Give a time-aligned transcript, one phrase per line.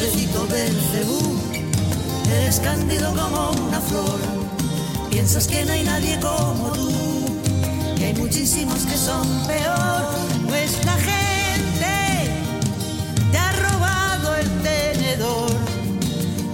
[0.00, 1.36] Pobrecito Belcebú,
[2.32, 4.18] eres cándido como una flor.
[5.10, 6.90] Piensas que no hay nadie como tú,
[7.98, 10.06] que hay muchísimos que son peor.
[10.86, 12.32] La gente
[13.30, 15.50] te ha robado el tenedor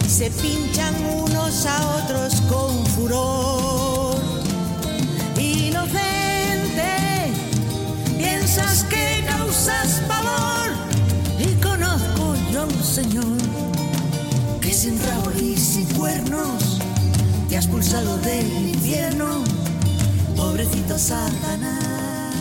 [0.05, 3.86] y se pinchan unos a otros con furor.
[14.89, 16.79] Y cuernos
[17.49, 17.67] te has
[18.23, 19.43] del infierno,
[20.37, 22.33] pobrecito Satanás.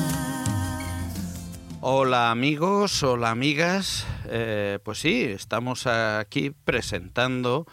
[1.82, 4.06] Hola amigos, hola amigas.
[4.26, 7.66] Eh, pues sí, estamos aquí presentando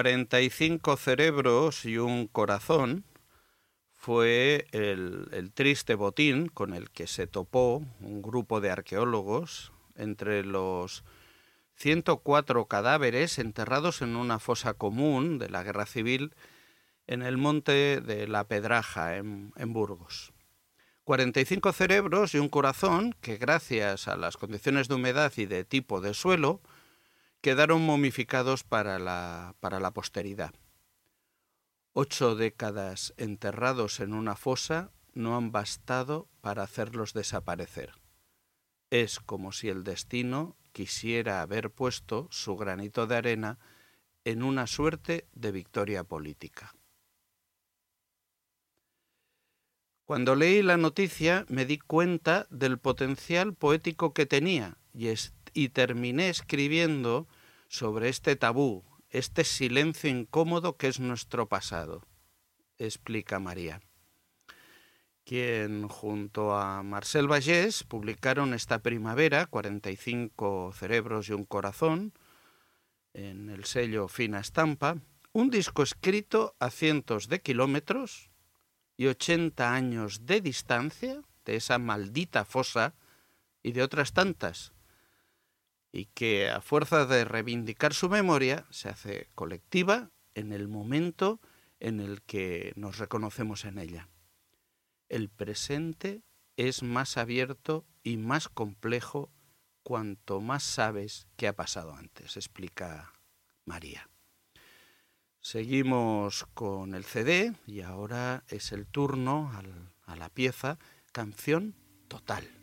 [0.00, 3.04] 45 cerebros y un corazón
[3.94, 11.04] fue el, triste botín con el que se topó un grupo de arqueólogos entre los
[11.74, 16.34] 104 cadáveres enterrados en una fosa común de la Guerra Civil
[17.06, 20.32] en el monte de la Pedraja, en, en Burgos.
[21.04, 26.00] 45 cerebros y un corazón que gracias a las condiciones de humedad y de tipo
[26.00, 26.62] de suelo
[27.40, 30.54] quedaron momificados para la, para la posteridad.
[31.92, 37.92] Ocho décadas enterrados en una fosa no han bastado para hacerlos desaparecer.
[38.90, 43.58] Es como si el destino quisiera haber puesto su granito de arena
[44.24, 46.74] en una suerte de victoria política.
[50.04, 55.06] Cuando leí la noticia me di cuenta del potencial poético que tenía y,
[55.54, 57.28] y terminé escribiendo
[57.68, 62.06] sobre este tabú, este silencio incómodo que es nuestro pasado,
[62.78, 63.80] explica María,
[65.24, 72.12] quien junto a Marcel Vallés publicaron esta primavera 45 cerebros y un corazón
[73.12, 74.96] en el sello Fina Estampa,
[75.32, 78.30] un disco escrito a cientos de kilómetros
[78.96, 82.94] y 80 años de distancia de esa maldita fosa
[83.62, 84.72] y de otras tantas
[85.92, 91.40] y que a fuerza de reivindicar su memoria se hace colectiva en el momento
[91.80, 94.08] en el que nos reconocemos en ella.
[95.08, 96.22] El presente
[96.56, 99.32] es más abierto y más complejo
[99.82, 103.12] cuanto más sabes qué ha pasado antes, explica
[103.64, 104.08] María.
[105.40, 109.50] Seguimos con el CD y ahora es el turno
[110.04, 110.78] a la pieza
[111.12, 111.74] Canción
[112.08, 112.59] Total.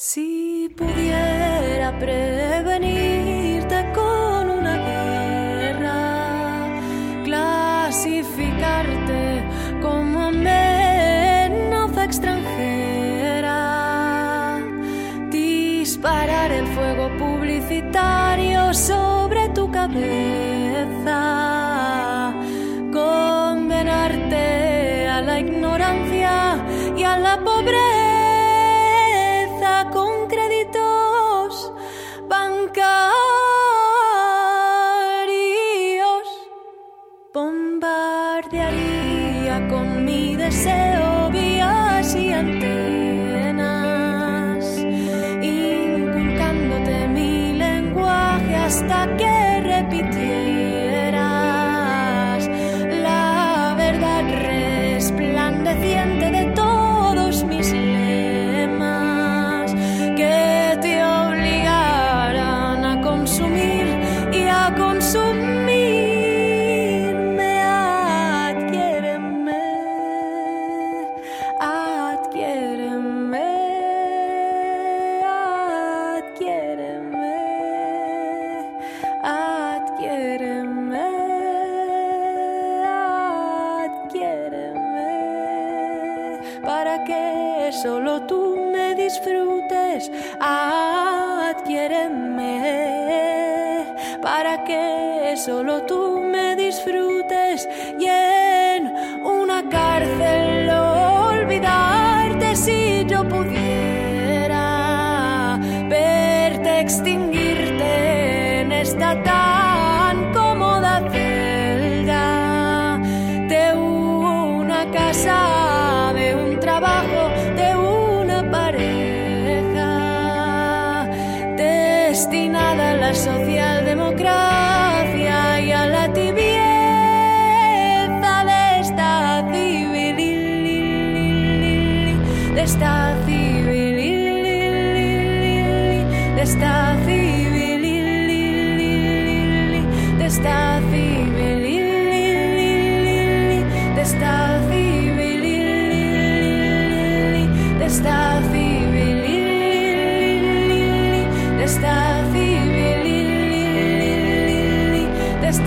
[0.00, 2.77] Si pudiera prevenirte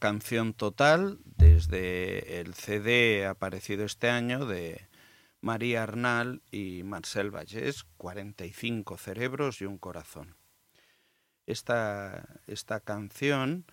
[0.06, 4.88] canción total desde el CD aparecido este año de
[5.42, 10.36] María Arnal y Marcel Vallés, 45 cerebros y un corazón.
[11.48, 13.66] Esta, esta canción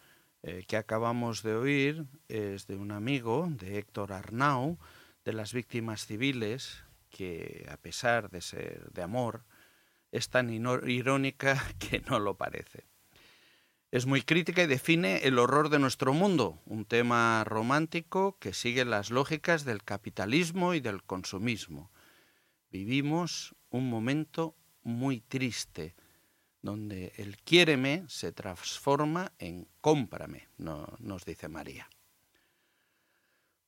[0.42, 4.78] eh, que acabamos de oír es de un amigo, de Héctor Arnau,
[5.26, 9.44] de las víctimas civiles, que a pesar de ser de amor,
[10.12, 12.91] es tan irónica que no lo parece.
[13.92, 18.86] Es muy crítica y define el horror de nuestro mundo, un tema romántico que sigue
[18.86, 21.92] las lógicas del capitalismo y del consumismo.
[22.70, 25.94] Vivimos un momento muy triste,
[26.62, 31.86] donde el quiéreme se transforma en cómprame, nos dice María.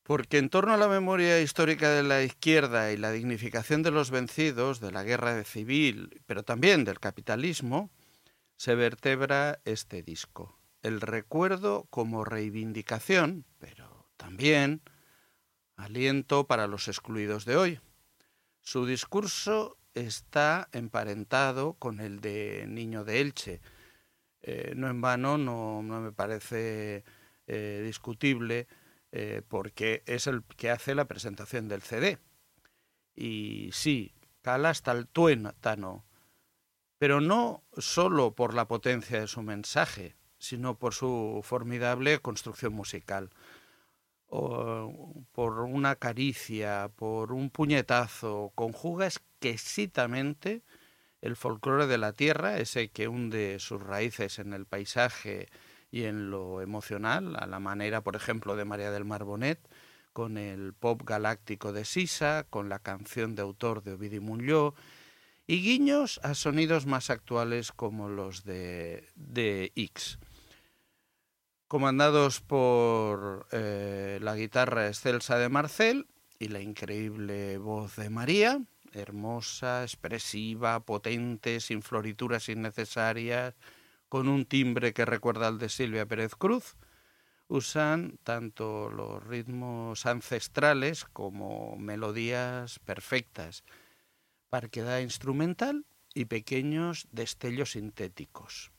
[0.04, 4.10] Porque en torno a la memoria histórica de la izquierda y la dignificación de los
[4.10, 7.90] vencidos, de la guerra civil, pero también del capitalismo,
[8.56, 10.58] se vertebra este disco.
[10.82, 14.82] El recuerdo como reivindicación, pero también
[15.76, 17.80] aliento para los excluidos de hoy.
[18.60, 23.60] Su discurso está emparentado con el de Niño de Elche.
[24.42, 27.04] Eh, no en vano, no, me parece
[27.46, 28.68] eh, discutible,
[29.12, 32.18] eh, porque es el que hace la presentación del CD.
[33.14, 36.04] Y sí, cala hasta el tuétano,
[37.04, 43.28] pero no solo por la potencia de su mensaje, sino por su formidable construcción musical.
[44.30, 50.62] Por una caricia, por un puñetazo, conjuga exquisitamente
[51.20, 55.50] el folclore de la tierra, ese que hunde sus raíces en el paisaje
[55.90, 59.60] y en lo emocional, a la manera, por ejemplo, de María del Mar Bonet,
[60.14, 64.72] con el pop galáctico de Sisa, con la canción de autor de Ovidio Muñoz,
[65.46, 70.18] y guiños a sonidos más actuales como los de, de X.
[71.68, 76.06] Comandados por eh, la guitarra excelsa de Marcel
[76.38, 83.54] y la increíble voz de María, hermosa, expresiva, potente, sin florituras innecesarias,
[84.08, 86.76] con un timbre que recuerda al de Silvia Pérez Cruz,
[87.48, 93.64] usan tanto los ritmos ancestrales como melodías perfectas,
[94.54, 95.84] parquedad instrumental
[96.14, 98.70] y pequeños destellos sintéticos.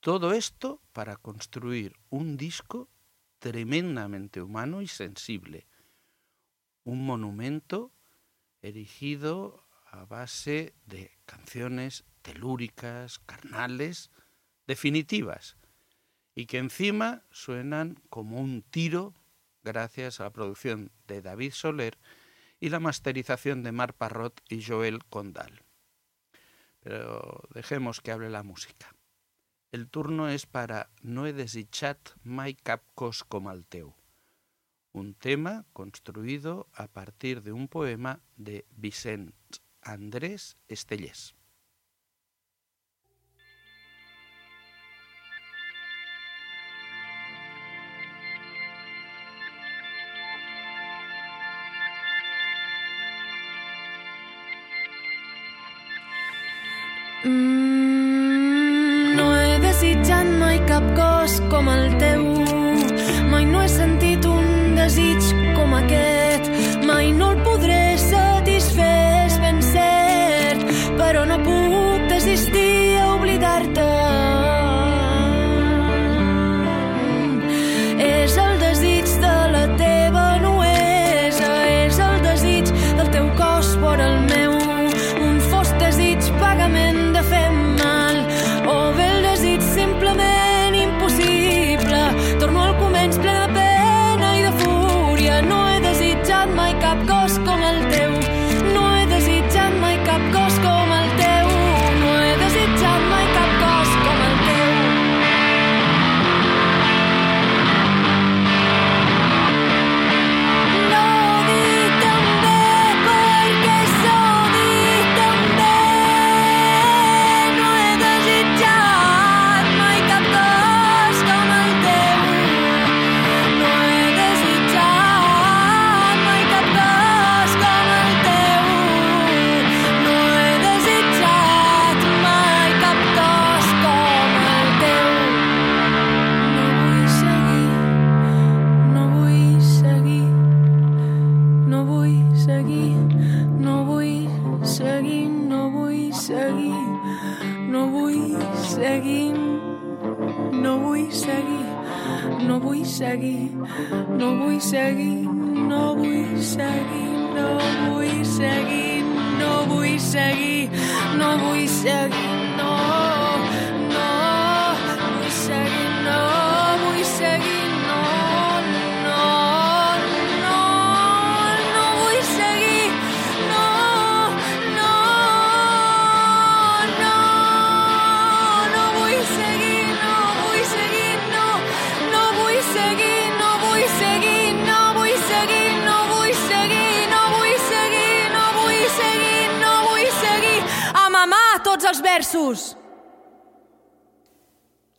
[0.00, 2.90] Todo esto para construir un disco
[3.38, 5.66] tremendamente humano y sensible,
[6.84, 7.90] un monumento
[8.60, 14.10] erigido a base de canciones telúricas, carnales,
[14.66, 15.56] definitivas,
[16.34, 19.14] y que encima suenan como un tiro
[19.64, 21.96] gracias a la producción de David Soler
[22.60, 25.62] y la masterización de Mar Parrot y Joel Condal.
[26.80, 28.94] Pero dejemos que hable la música.
[29.72, 33.22] El turno és para No he desitjat mai cap cos
[34.92, 39.32] un tema construïdo a partir de un poema de Vicent
[39.82, 41.34] Andrés Estellés.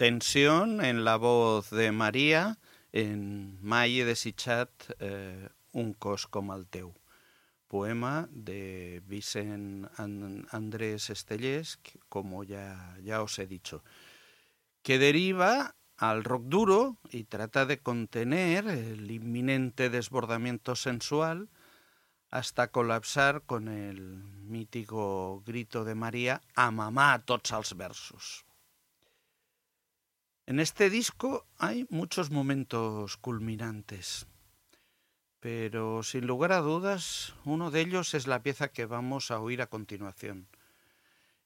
[0.02, 2.58] Tensión en la voz de María
[2.92, 5.46] en Mai he desitjat eh,
[5.78, 6.50] un cos com.
[7.68, 11.78] Poema de Vicent Andrés Estellés,
[12.10, 13.84] como ya, ya os he dicho,
[14.82, 21.48] que deriva al rock duro y trata de contener el inminente desbordamiento sensual
[22.32, 28.50] hasta colapsar con el mítico grito de María a mamá a tots els versos.
[30.52, 34.28] En este disco hay muchos momentos culminantes,
[35.40, 39.62] pero sin lugar a dudas uno de ellos es la pieza que vamos a oír
[39.62, 40.50] a continuación.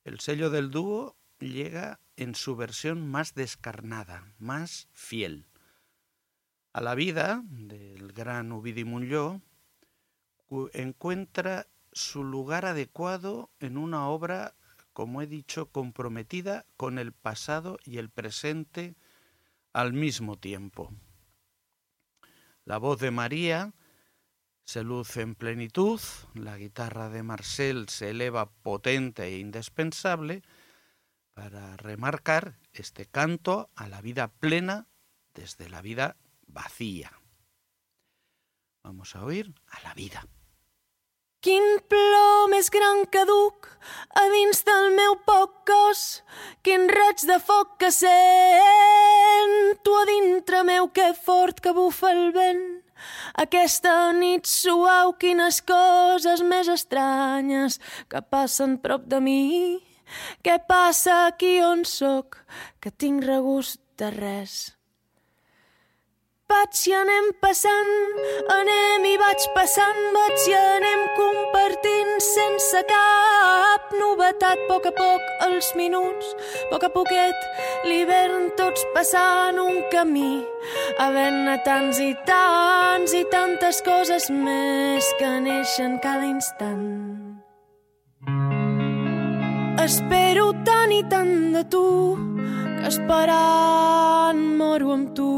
[0.05, 5.45] El sello del dúo llega en su versión más descarnada, más fiel.
[6.73, 9.39] A la vida del gran Ovidi Montlló
[10.73, 14.55] encuentra su lugar adecuado en una obra,
[14.95, 18.95] como he dicho, comprometida con el pasado y el presente
[19.73, 20.89] al mismo tiempo.
[22.63, 23.73] La voz de María
[24.63, 25.99] se luce en plenitud,
[26.33, 30.43] la guitarra de Marcel se eleva potente e indispensable
[31.33, 34.87] para remarcar este canto a la vida plena
[35.33, 36.15] desde la vida
[36.47, 37.11] vacía.
[38.81, 40.25] Vamos a oír a la vida.
[41.45, 43.67] Quin plor més gran que duc
[44.17, 45.99] a dins del meu poc cos,
[46.65, 48.07] quin raig de foc que sento
[49.99, 52.63] a dintre meu, que fort que bufa el vent.
[53.43, 57.77] Aquesta nit suau, quines coses més estranyes
[58.09, 59.43] que passen prop de mi.
[60.41, 62.41] Què passa aquí on sóc,
[62.81, 64.75] que tinc regust de res?
[66.45, 67.87] Vaig i anem passant,
[68.53, 74.61] anem i vaig passant, vaig i anem compartint sense cap novetat.
[74.61, 77.47] A poc a poc els minuts, a poc a poquet
[77.89, 80.43] l'hivern tots passant un camí,
[81.01, 86.85] havent-ne tants i tants i tantes coses més que neixen cada instant.
[89.81, 91.89] Espero tant i tant de tu
[92.77, 95.33] que esperant moro amb tu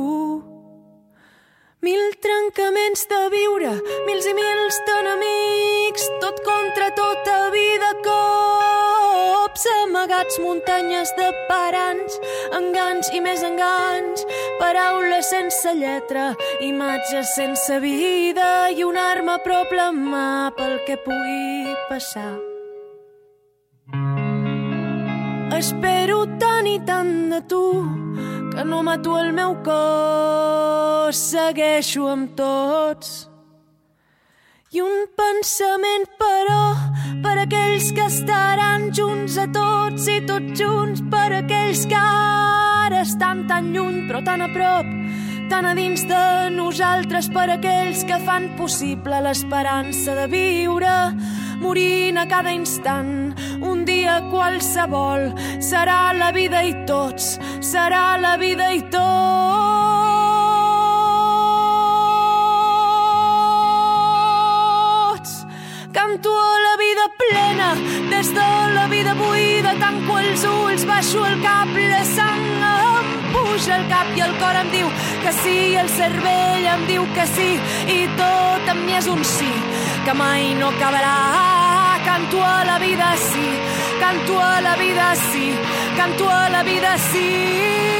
[1.85, 3.71] Mil trencaments de viure,
[4.07, 12.17] mils i mils d'enemics, tot contra tota vida, cops amagats, muntanyes de parants,
[12.57, 14.25] enganys i més enganys,
[14.57, 16.31] paraules sense lletra,
[16.65, 22.56] imatges sense vida i una arma a prop la mà pel que pugui passar.
[25.55, 27.63] Espero tant i tant de tu
[28.51, 33.29] que no mato el meu cos, segueixo amb tots.
[34.75, 36.63] I un pensament, però,
[37.23, 43.45] per aquells que estaran junts a tots i tots junts, per aquells que ara estan
[43.47, 44.89] tan lluny però tan a prop,
[45.49, 51.15] tan a dins de nosaltres, per aquells que fan possible l'esperança de viure,
[51.62, 53.33] morint a cada instant.
[53.62, 55.31] Un dia qualsevol
[55.63, 59.67] serà la vida i tots, serà la vida i tots.
[65.95, 67.69] Canto a la vida plena,
[68.12, 72.87] des de la vida buida, tanco els ulls, baixo el cap, la sang em
[73.57, 74.89] puja el cap i el cor em diu
[75.23, 77.47] que sí, el cervell em diu que sí,
[77.89, 79.49] i tot en mi és un sí
[80.05, 81.17] que mai no acabarà.
[82.05, 83.49] Canto a la vida sí,
[83.99, 85.51] canto a la vida sí,
[85.97, 87.96] canto a la vida sí.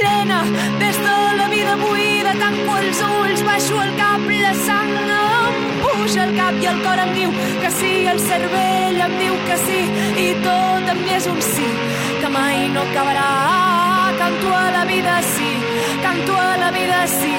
[0.00, 0.42] Plena,
[0.78, 6.24] des de la vida buida, tanco els ulls, baixo el cap, la sang em puja
[6.26, 9.80] el cap i el cor em diu que sí, el cervell em diu que sí,
[10.26, 11.68] i tot en mi és un sí,
[12.20, 13.28] que mai no acabarà
[14.18, 15.50] canto a la vida sí,
[16.02, 17.34] canto a la vida sí,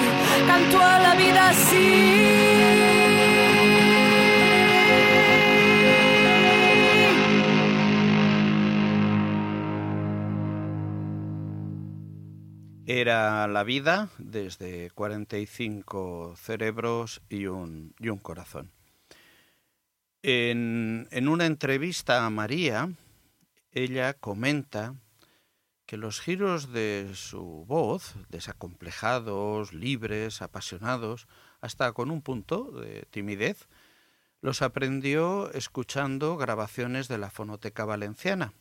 [0.48, 3.05] canto a la vida sí.
[12.86, 18.72] Era la vida desde 45 cerebros y un, y un corazón.
[20.22, 22.90] En, en una entrevista a María,
[23.72, 24.96] ella comenta
[25.86, 31.28] que los giros de su voz, desacomplejados, libres, apasionados,
[31.62, 33.68] hasta con un punto de timidez,
[34.42, 38.54] los aprendió escuchando grabaciones de la Fonoteca Valenciana.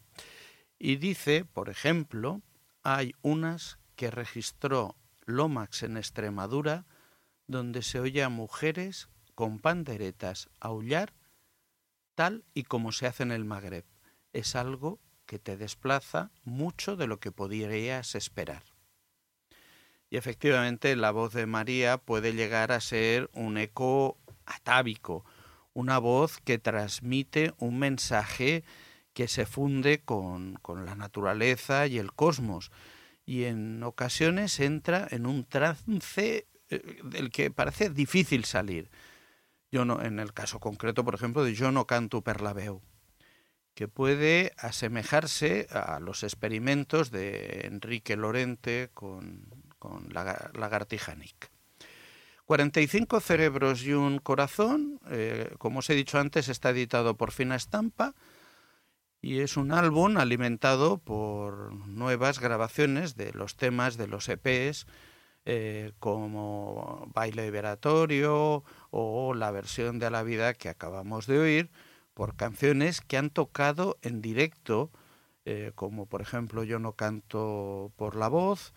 [0.79, 2.41] Y dice, por ejemplo,
[2.83, 6.87] hay unas que registró Lomax en Extremadura,
[7.47, 11.13] donde se oye a mujeres con panderetas aullar
[12.15, 13.85] tal y como se hace en el Magreb.
[14.33, 18.63] Es algo que te desplaza mucho de lo que podrías esperar.
[20.11, 25.25] Y efectivamente la voz de María puede llegar a ser un eco atávico,
[25.73, 28.65] una voz que transmite un mensaje
[29.13, 32.71] que se funde con, con la naturaleza y el cosmos,
[33.27, 38.91] y en ocasiones entra en un trance eh, del que parece difícil salir.
[39.71, 42.41] Yo no, en el caso concreto, por ejemplo, de Yo no canto per
[43.75, 51.51] que puede asemejarse a los experimentos de Enrique Lorente con, con la lagartija Nick.
[52.45, 57.57] 45 cerebros y un corazón, eh, como os he dicho antes, está editado por Fina
[57.57, 58.15] Estampa,
[59.25, 64.87] y es un álbum alimentado por nuevas grabaciones de los temas de los EPs
[65.47, 71.71] eh, como Baile Liberatorio o la versión de la Vida que acabamos de oír
[72.13, 74.91] por canciones que han tocado en directo
[75.47, 78.75] eh, como por ejemplo Yo no canto por la voz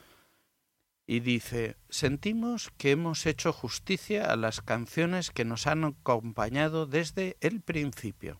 [1.05, 7.35] y dice, sentimos que hemos hecho justicia a las canciones que nos han acompañado desde
[7.41, 8.39] el principio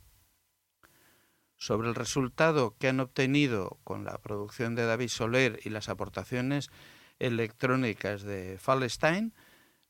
[1.58, 6.70] sobre el resultado que han obtenido con la producción de David Soler y las aportaciones
[7.20, 9.34] electrónicas de Fallstein,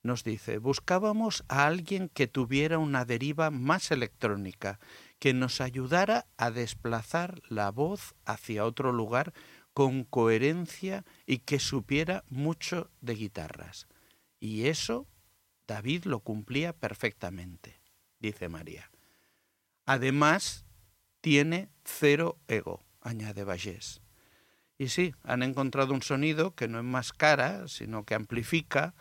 [0.03, 4.79] nos dice, buscábamos a alguien que tuviera una deriva más electrónica,
[5.19, 9.33] que nos ayudara a desplazar la voz hacia otro lugar
[9.73, 13.87] con coherencia y que supiera mucho de guitarras.
[14.39, 15.07] Y eso
[15.67, 17.81] David lo cumplía perfectamente,
[18.19, 18.89] dice María.
[19.85, 20.66] Además,
[21.21, 24.01] tiene cero ego, añade Vallés.
[24.77, 28.93] Y sí, han encontrado un sonido que no es más cara, sino que amplifica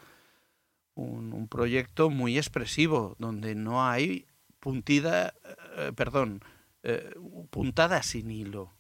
[0.95, 4.27] un, proyecto muy expresivo, donde no hay
[4.59, 5.35] puntida,
[5.77, 6.41] eh, perdón,
[6.83, 7.15] eh,
[7.51, 8.73] puntada sin hilo.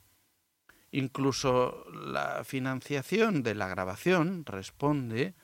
[0.91, 5.35] Incluso la financiación de la grabación responde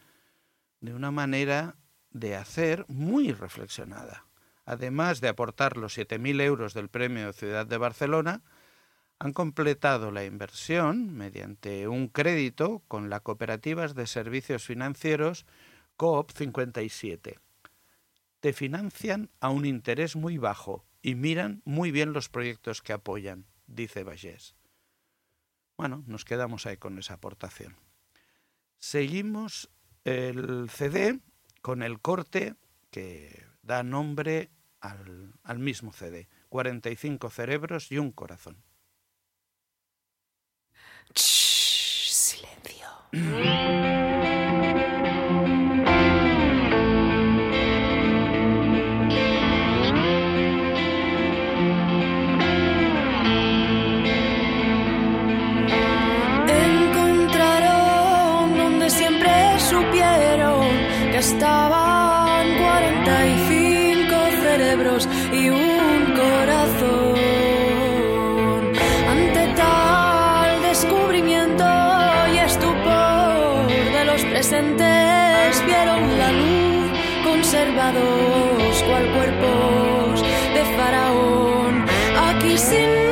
[0.81, 1.77] de una manera
[2.11, 4.27] de hacer muy reflexionada
[4.65, 8.43] además de aportar los 7.000 euros del Premio Ciudad de Barcelona,
[9.19, 15.47] han completado la inversión mediante un crédito con la Cooperativas de Servicios Financieros
[15.97, 17.39] COOP 57.
[18.41, 23.47] Te financian a un interés muy bajo y miran muy bien los proyectos que apoyan,
[23.69, 24.57] dice Vallés.
[25.77, 27.77] Bueno, nos quedamos ahí con esa aportación.
[28.79, 29.71] Seguimos
[30.05, 31.21] el CD
[31.61, 32.57] con el corte
[32.91, 36.29] que da nombre al, al mismo CD.
[36.49, 38.63] 45 cerebros y un corazón.
[41.15, 42.89] Shh, silencio.
[74.43, 76.91] presentes, vieron la luz
[77.23, 80.23] conservados cual cuerpos
[80.55, 81.87] de faraón.
[82.29, 83.12] Aquí sin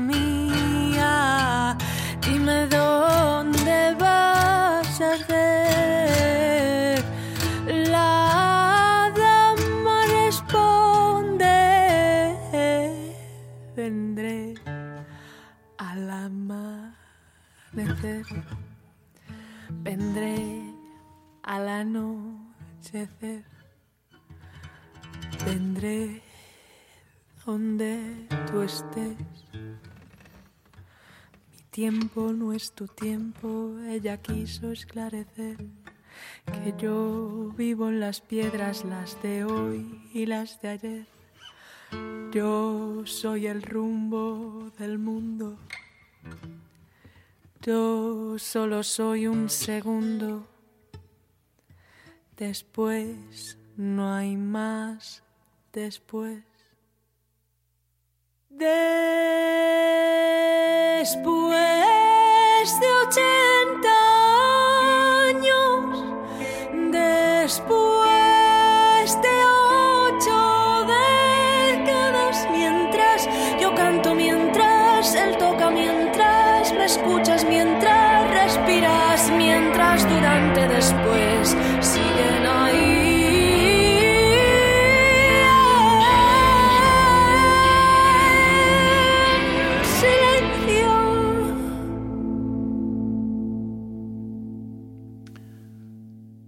[0.00, 1.76] mía,
[2.22, 7.04] dime dónde vas a hacer.
[7.66, 11.48] La dama responde,
[13.74, 14.54] vendré
[15.78, 16.94] al amanecer.
[19.82, 20.62] Vendré
[21.42, 23.44] al anochecer.
[25.44, 26.22] Vendré
[27.44, 29.29] donde tú estés.
[31.80, 35.56] Tiempo no es tu tiempo, ella quiso esclarecer
[36.44, 41.06] que yo vivo en las piedras, las de hoy y las de ayer.
[42.32, 45.56] Yo soy el rumbo del mundo.
[47.62, 50.46] Yo solo soy un segundo.
[52.36, 55.22] Después no hay más
[55.72, 56.49] después.
[58.52, 58.66] Después
[62.80, 63.94] de ochenta
[65.28, 66.04] años,
[66.90, 68.02] después
[69.22, 69.34] de
[70.08, 73.28] ocho décadas, mientras
[73.60, 81.56] yo canto, mientras él toca, mientras me escuchas, mientras respiras, mientras durante después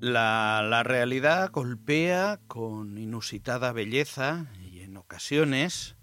[0.03, 5.95] La, realidad golpea con inusitada belleza y en ocasiones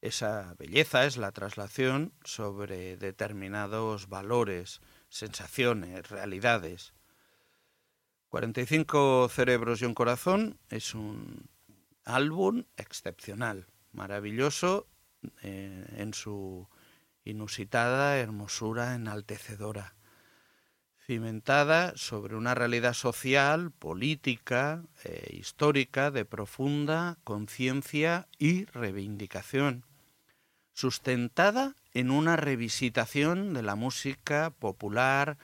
[0.00, 6.94] esa belleza es la traslación sobre determinados valores, sensaciones, realidades.
[8.28, 11.50] 45 cerebros y un corazón es un
[12.04, 14.86] álbum excepcional, maravilloso
[15.42, 16.68] eh, en su
[17.24, 19.96] inusitada hermosura enaltecedora,
[21.06, 29.84] cimentada sobre una realidad social, política e histórica de profunda conciencia y reivindicación,
[30.72, 35.38] sustentada en una revisitación de la música popular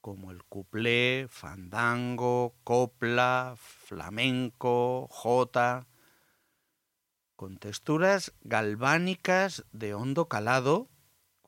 [0.00, 5.86] como el cuplé, fandango, copla, flamenco, jota,
[7.34, 10.88] con texturas galvánicas de hondo calado,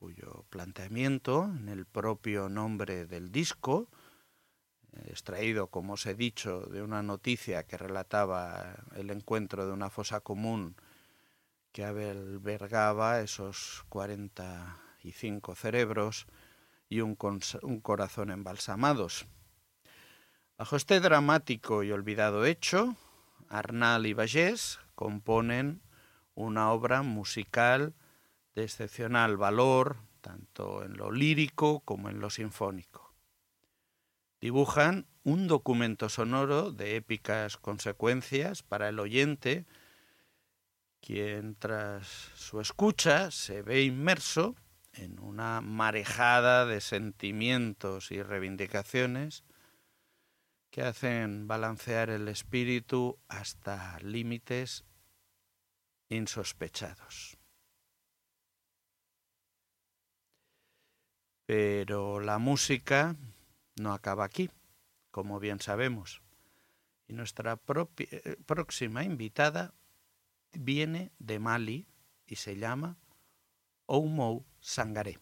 [0.01, 3.91] cuyo planteamiento en el propio nombre del disco,
[5.05, 10.21] extraído, como os he dicho, de una noticia que relataba el encuentro de una fosa
[10.21, 10.75] común
[11.71, 16.27] que albergaba esos 45 cerebros
[16.89, 17.19] y un,
[17.63, 19.27] un, corazón embalsamados.
[20.57, 22.97] Bajo este dramático y olvidado hecho,
[23.51, 25.83] Arnal y Vallés componen
[26.35, 27.95] una obra musical
[28.62, 33.14] excepcional valor, tanto en lo lírico como en lo sinfónico.
[34.40, 39.66] Dibujan un documento sonoro de épicas consecuencias para el oyente,
[41.01, 44.57] quien tras su escucha se ve inmerso
[44.92, 49.44] en una marejada de sentimientos y reivindicaciones
[50.70, 54.85] que hacen balancear el espíritu hasta límites
[56.09, 57.39] insospechados.
[61.51, 63.17] Pero la música
[63.75, 64.51] no acaba aquí,
[65.11, 66.23] como bien sabemos.
[67.09, 68.07] Y nuestra propia,
[68.47, 69.75] próxima invitada
[70.53, 71.89] viene de Mali
[72.25, 72.99] y se llama
[73.87, 75.19] Oumou Sangaré.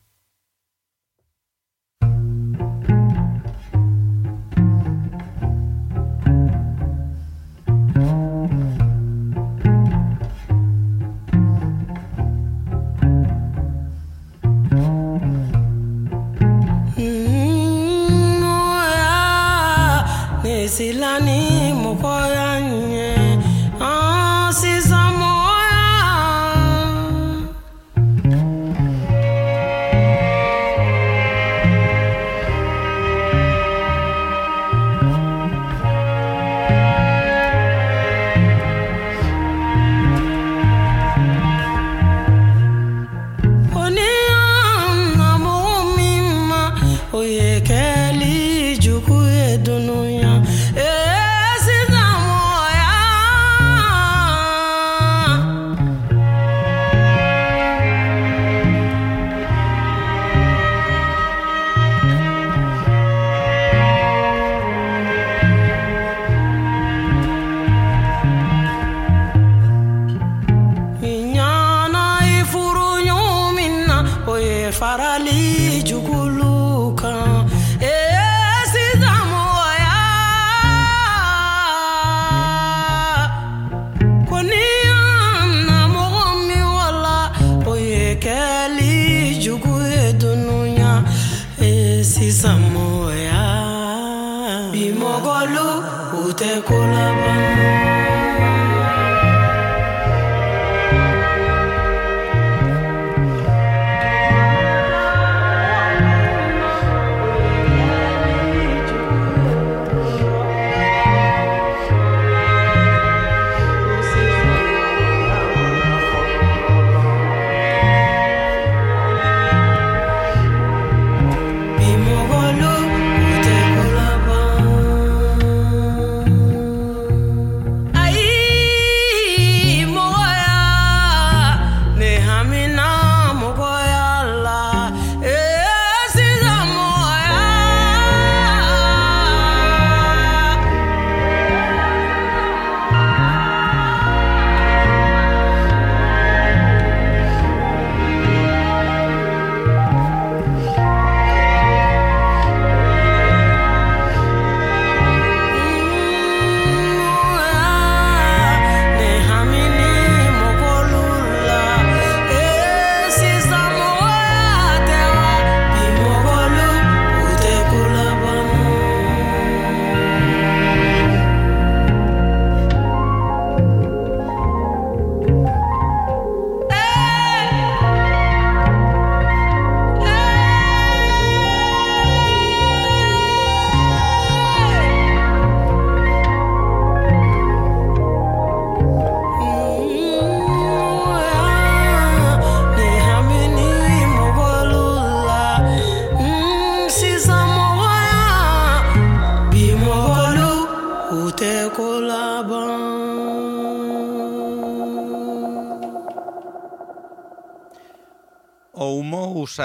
[20.79, 21.47] Silani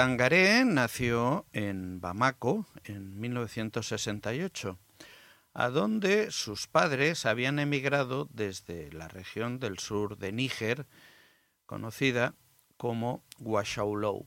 [0.04, 4.78] Sangaré nació en Bamako en 1968,
[5.54, 10.86] a donde sus padres habían emigrado desde la región del sur de Níger,
[11.64, 12.34] conocida
[12.76, 14.26] como Guashaulou.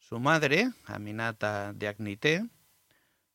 [0.00, 2.44] Su madre, Aminata Diagnité,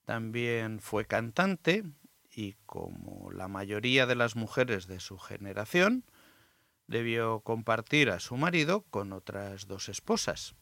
[0.03, 1.85] también fue cantante
[2.29, 6.03] y, como la mayoría de las mujeres de su generación,
[6.87, 10.58] debió compartir a su marido con otras dos esposas.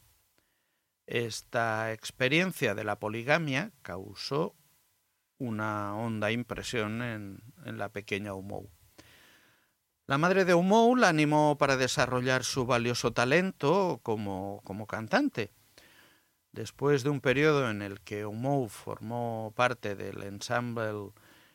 [1.08, 4.54] Esta experiencia de la poligamia causó
[5.38, 8.68] una honda impresión en, la pequeña Umou.
[10.06, 15.50] La madre de Umou la animó para desarrollar su valioso talento como, cantante.
[16.52, 21.12] Después de un periodo en el que Umou formó parte del ensemble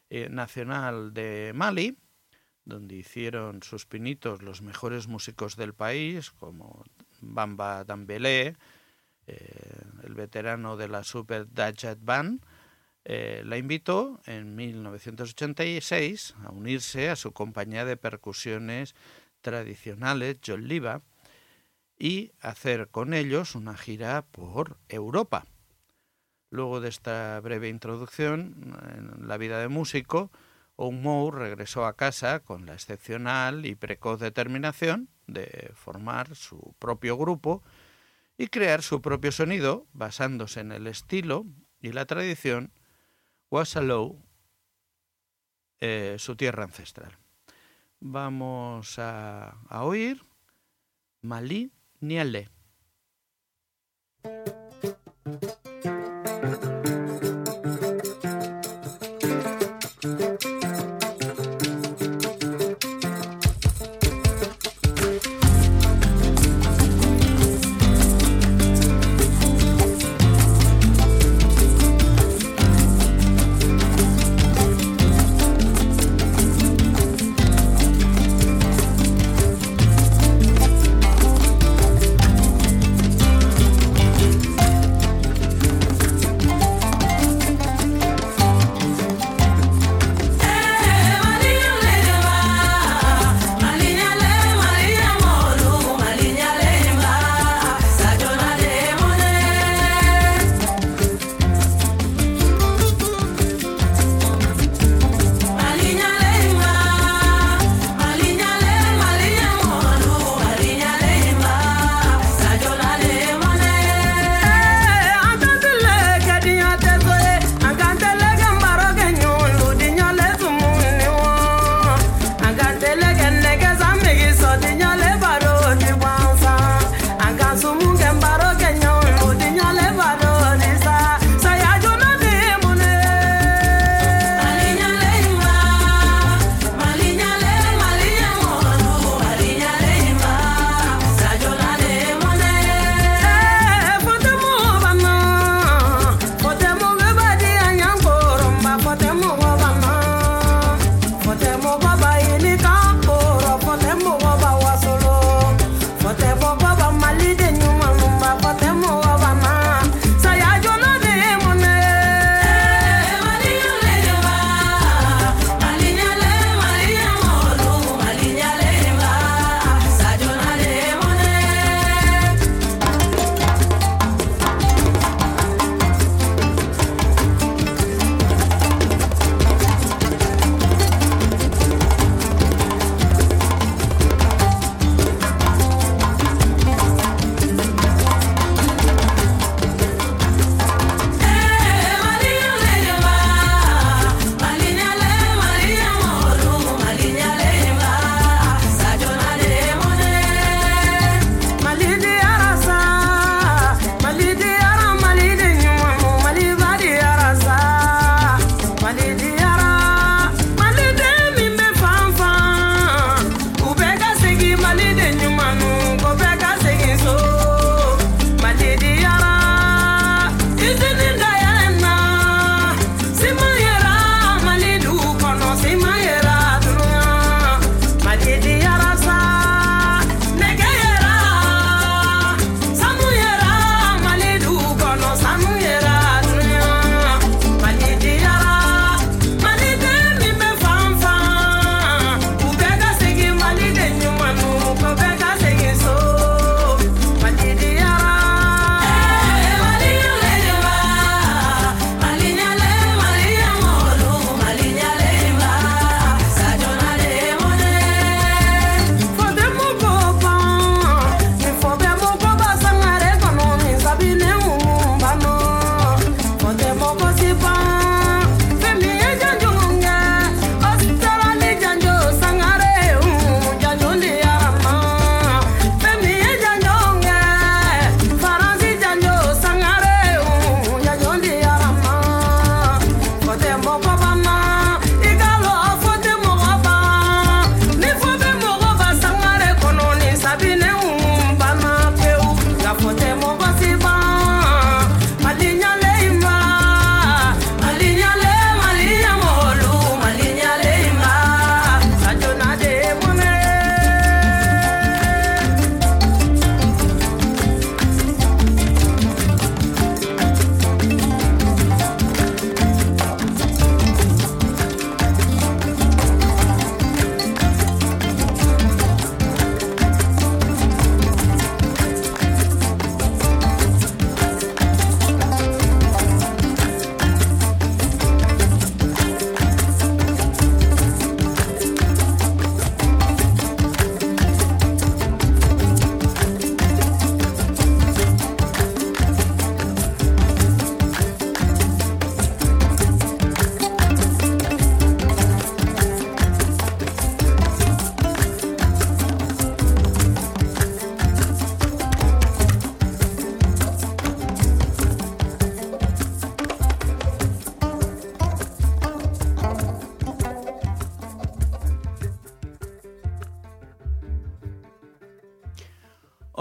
[0.10, 2.00] eh, nacional de Mali,
[2.66, 6.84] donde hicieron sus pinitos los mejores músicos del país, como
[7.22, 8.56] Bamba Dambélé,
[9.28, 12.42] el veterano de la Super Dajat Band,
[13.06, 18.96] eh, la invitó en 1986 a unirse a su compañía de percusiones
[19.42, 21.02] tradicionales, John Liva,
[21.98, 25.46] y hacer con ellos una gira por Europa.
[26.50, 30.32] Luego de esta breve introducción en la vida de músico,
[30.76, 37.64] Oumou regresó a casa con la excepcional y precoz determinación de formar su propio grupo
[38.38, 41.46] y crear su propio sonido basándose en el estilo
[41.80, 42.74] y la tradición
[43.52, 44.24] Wasalou,
[45.80, 47.18] eh, su tierra ancestral.
[48.00, 50.26] Vamos a, oír
[51.22, 51.72] Malí.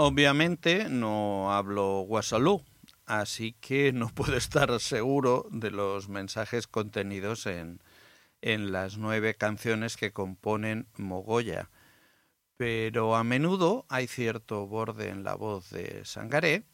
[0.05, 2.61] Obviamente no hablo guasalú,
[3.05, 7.79] así que no puedo estar seguro de los mensajes contenidos en,
[8.41, 11.69] en las nueve canciones que componen Mogoya.
[12.57, 16.65] Pero a menudo hay cierto borde en la voz de Sangaré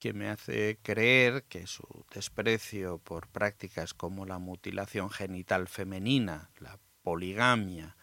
[0.00, 6.80] que me hace creer que su desprecio por prácticas como la mutilación genital femenina, la
[7.02, 7.96] poligamia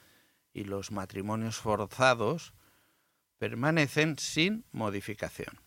[0.53, 2.53] y los matrimonios forzados
[3.37, 5.61] permanecen sin modificación.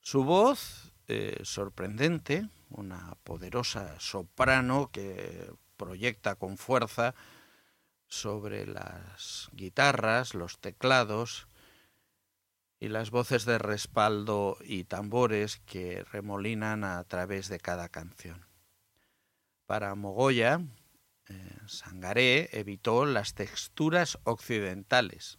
[0.00, 7.14] Su voz, eh, sorprendente, una poderosa soprano que proyecta con fuerza
[8.06, 11.48] sobre las guitarras, los teclados
[12.78, 18.46] y las voces de respaldo y tambores que remolinan a través de cada canción.
[19.66, 20.60] Para Mogoya,
[21.28, 25.38] eh, Sangaré evitó las texturas occidentales,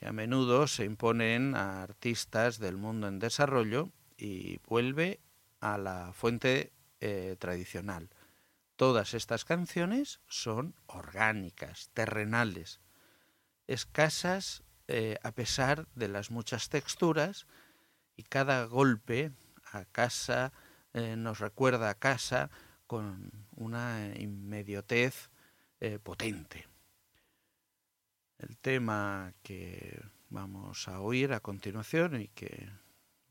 [0.00, 5.20] que a menudo se imponen a artistas del mundo en desarrollo y vuelve
[5.60, 8.08] a la fuente eh, tradicional.
[8.76, 12.80] Todas estas canciones son orgánicas, terrenales,
[13.66, 17.46] escasas eh, a pesar de las muchas texturas
[18.16, 19.32] y cada golpe
[19.70, 20.54] a casa
[20.94, 22.48] eh, nos recuerda a casa
[22.86, 25.28] con una inmediatez
[26.02, 26.69] potente.
[28.40, 32.70] El tema que vamos a oír a continuación y que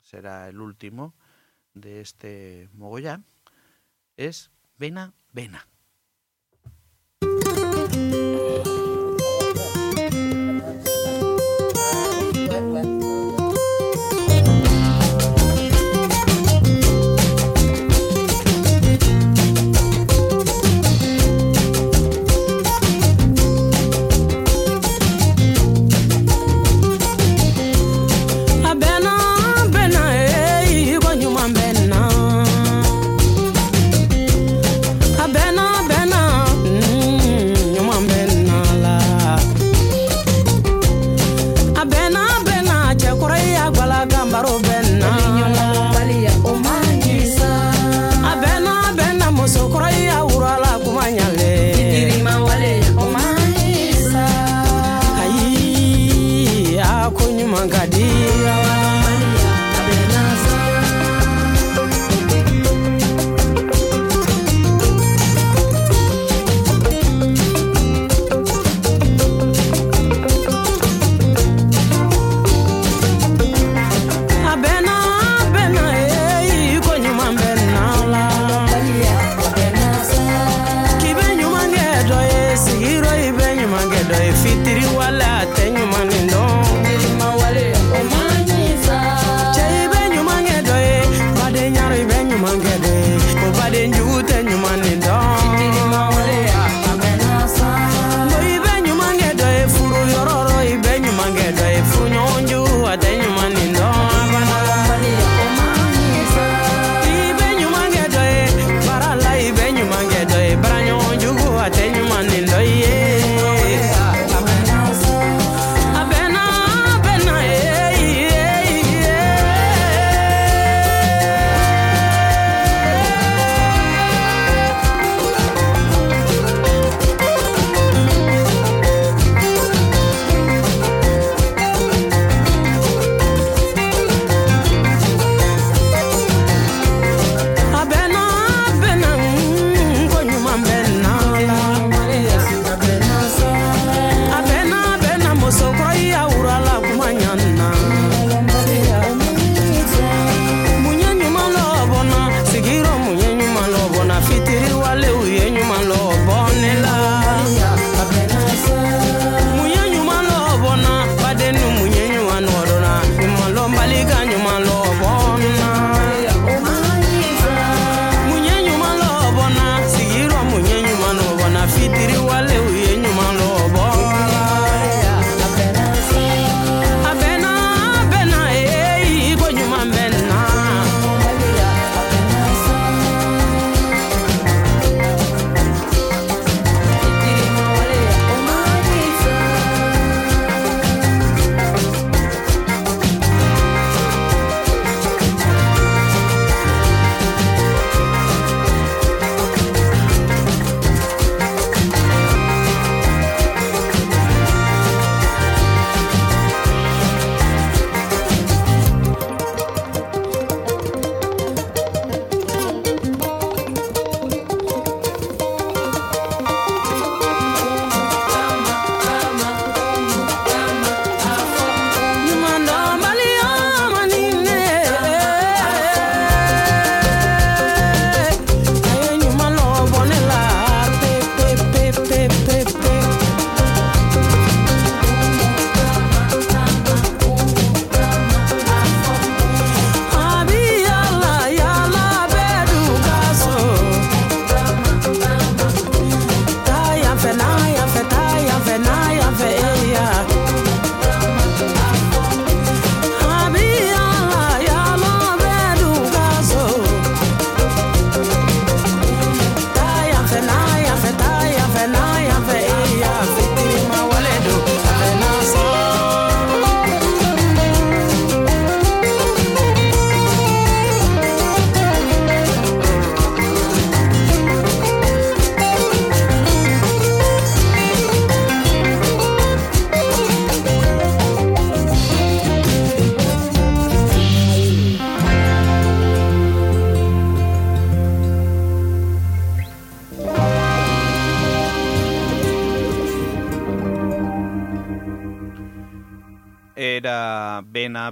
[0.01, 1.16] será el último
[1.74, 3.26] de este mogollán
[4.18, 5.68] es Vena Vena.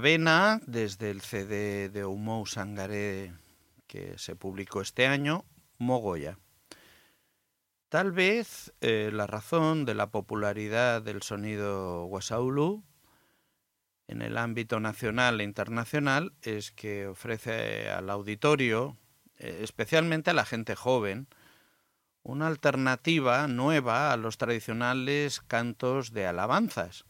[0.00, 3.32] Desde el CD de Humou Sangaré
[3.88, 5.44] que se publicó este año,
[5.78, 6.38] Mogoya.
[7.88, 12.84] Tal vez eh, la razón de la popularidad del sonido Wasaulu
[14.06, 18.96] en el ámbito nacional e internacional es que ofrece al auditorio,
[19.38, 21.26] eh, especialmente a la gente joven,
[22.22, 27.04] una alternativa nueva a los tradicionales cantos de alabanzas,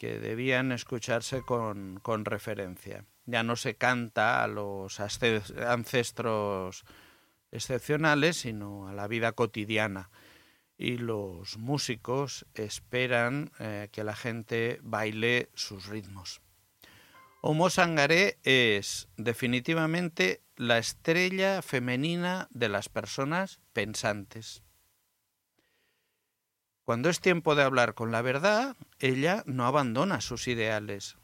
[0.00, 3.04] que debían escucharse con, con referencia.
[3.26, 6.84] Ya no se canta a los ancestros
[7.50, 10.08] excepcionales, sino a la vida cotidiana.
[10.78, 16.40] Y los músicos esperan eh, que la gente baile sus ritmos.
[17.42, 24.62] Homo Sangaré es definitivamente la estrella femenina de las personas pensantes.
[26.90, 31.18] Cuando es tiempo de hablar con la verdad, ella no abandona sus ideales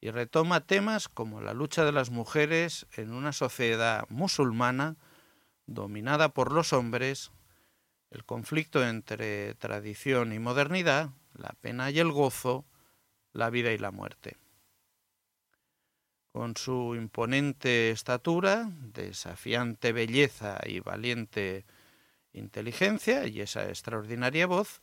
[0.00, 4.94] y retoma temas como la lucha de las mujeres en una sociedad musulmana
[5.66, 7.32] dominada por los hombres,
[8.10, 12.64] el conflicto entre tradición y modernidad, la pena y el gozo,
[13.32, 14.36] la vida y la muerte.
[16.30, 21.64] Con su imponente estatura, desafiante belleza y valiente
[22.32, 24.80] inteligencia y esa extraordinaria voz,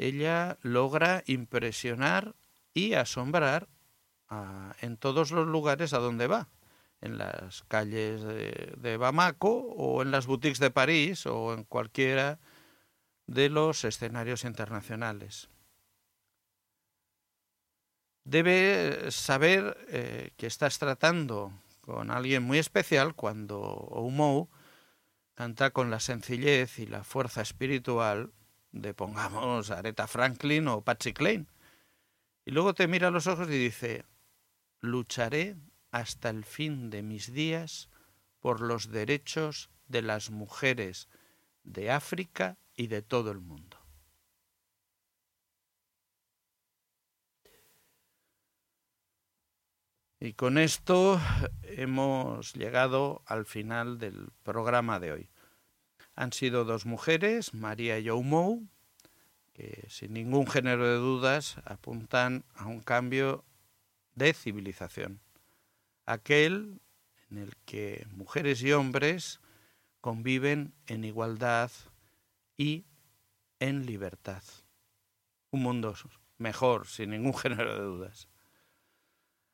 [0.00, 2.34] ella logra impresionar
[2.72, 3.68] y asombrar
[4.80, 6.48] en todos los lugares a donde va,
[7.00, 12.38] en las calles de, Bamako o en las boutiques de París o en cualquiera
[13.26, 15.50] de los escenarios internacionales.
[18.24, 24.48] Debe saber eh, que estás tratando con alguien muy especial cuando Oumou
[25.34, 28.32] canta con la sencillez y la fuerza espiritual
[28.72, 31.48] de pongamos Aretha Franklin o Patsy Klein.
[32.44, 34.04] Y luego te mira los ojos y dice,
[34.80, 35.56] lucharé
[35.90, 37.90] hasta el fin de mis días
[38.40, 41.08] por los derechos de las mujeres
[41.64, 43.76] de África y de todo el mundo.
[50.22, 51.18] Y con esto
[51.62, 55.30] hemos llegado al final del programa de hoy
[56.20, 58.68] han sido dos mujeres, María y Oumou,
[59.54, 63.42] que sin ningún género de dudas apuntan a un cambio
[64.16, 65.22] de civilización,
[66.04, 66.82] aquel
[67.30, 69.40] en el que mujeres y hombres
[70.02, 71.70] conviven en igualdad
[72.58, 72.84] y
[73.58, 74.42] en libertad.
[75.50, 75.94] Un mundo
[76.36, 78.28] mejor, sin ningún género de dudas.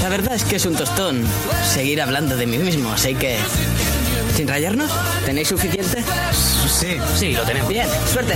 [0.02, 1.24] La verdad es que es un tostón
[1.64, 3.38] seguir hablando de mí mismo, así que...
[4.36, 4.90] ¿Sin rayarnos?
[5.26, 6.04] ¿Tenéis suficiente?
[6.68, 7.68] Sí, sí, lo tenemos.
[7.68, 8.34] Bien, suerte.